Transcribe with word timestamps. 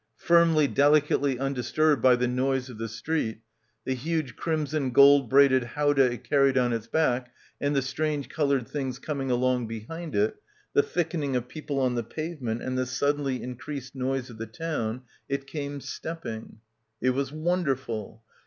Firmly, 0.17 0.67
delicately 0.67 1.37
undisturbed 1.37 2.01
by 2.01 2.15
the 2.15 2.27
noise 2.27 2.69
of 2.71 2.79
the 2.79 2.89
street, 2.89 3.41
the 3.85 3.93
huge 3.93 4.35
crimson 4.35 4.89
gold 4.89 5.29
braided 5.29 5.63
howdah 5.63 6.11
it 6.13 6.23
carried 6.23 6.57
on 6.57 6.73
its 6.73 6.87
back, 6.87 7.31
and 7.59 7.75
the 7.75 7.83
strange, 7.83 8.27
coloured 8.27 8.67
things 8.67 8.97
coming 8.97 9.29
along 9.29 9.67
behind 9.67 10.15
it, 10.15 10.37
the 10.73 10.81
thick 10.81 11.11
ening 11.11 11.35
of 11.37 11.47
people 11.47 11.79
on 11.79 11.93
the 11.93 12.01
pavement 12.03 12.63
and 12.63 12.79
the 12.79 12.87
suddenly 12.87 13.43
increased 13.43 13.93
noise 13.93 14.31
of 14.31 14.39
the 14.39 14.47
town, 14.47 15.03
it 15.29 15.45
came 15.45 15.79
stepping. 15.79 16.57
It 16.99 17.11
was 17.11 17.31
wonderful. 17.31 18.23